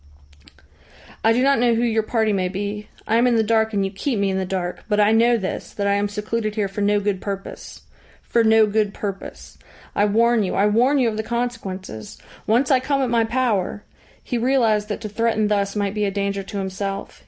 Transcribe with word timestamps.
"I 1.23 1.31
do 1.31 1.43
not 1.43 1.59
know 1.59 1.75
who 1.75 1.83
your 1.83 2.01
party 2.01 2.33
may 2.33 2.47
be. 2.49 2.87
I 3.07 3.17
am 3.17 3.27
in 3.27 3.35
the 3.35 3.43
dark, 3.43 3.71
and 3.71 3.85
you 3.85 3.91
keep 3.91 4.17
me 4.17 4.31
in 4.31 4.37
the 4.39 4.47
dark. 4.47 4.83
But 4.89 4.99
I 4.99 5.11
know 5.11 5.37
this, 5.37 5.73
that 5.75 5.85
I 5.85 5.93
am 5.93 6.09
secluded 6.09 6.55
here 6.55 6.67
for 6.67 6.81
no 6.81 6.99
good 6.99 7.21
purpose. 7.21 7.83
For 8.23 8.43
no 8.43 8.65
good 8.65 8.95
purpose. 8.95 9.59
I 9.95 10.05
warn 10.05 10.41
you, 10.41 10.55
I 10.55 10.65
warn 10.65 10.97
you 10.97 11.07
of 11.07 11.17
the 11.17 11.21
consequences. 11.21 12.17
Once 12.47 12.71
I 12.71 12.79
come 12.79 13.03
at 13.03 13.11
my 13.11 13.25
power" 13.25 13.83
He 14.23 14.39
realised 14.39 14.89
that 14.89 15.01
to 15.01 15.09
threaten 15.09 15.49
thus 15.49 15.75
might 15.75 15.93
be 15.93 16.05
a 16.05 16.09
danger 16.09 16.41
to 16.41 16.57
himself. 16.57 17.19